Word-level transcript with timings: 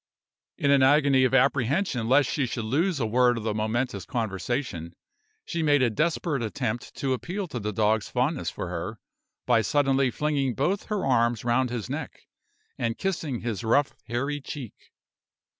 In 0.57 0.71
an 0.71 0.81
agony 0.81 1.25
of 1.25 1.33
apprehension 1.35 2.09
lest 2.09 2.27
she 2.27 2.47
should 2.47 2.65
lose 2.65 2.99
a 2.99 3.05
word 3.05 3.37
of 3.37 3.43
the 3.43 3.53
momentous 3.53 4.03
conversation, 4.03 4.95
she 5.45 5.61
made 5.61 5.83
a 5.83 5.91
desperate 5.91 6.41
attempt 6.41 6.95
to 6.95 7.13
appeal 7.13 7.47
to 7.49 7.59
the 7.59 7.71
dog's 7.71 8.09
fondness 8.09 8.49
for 8.49 8.67
her, 8.67 8.97
by 9.45 9.61
suddenly 9.61 10.09
flinging 10.09 10.55
both 10.55 10.85
her 10.85 11.05
arms 11.05 11.45
round 11.45 11.69
his 11.69 11.87
neck, 11.87 12.21
and 12.79 12.97
kissing 12.97 13.41
his 13.41 13.63
rough, 13.63 13.93
hairy 14.07 14.41
cheek. 14.41 14.73